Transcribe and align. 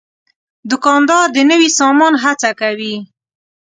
دوکاندار 0.71 1.25
د 1.35 1.37
نوي 1.51 1.69
سامان 1.79 2.13
هڅه 2.23 2.49
کوي. 2.61 2.95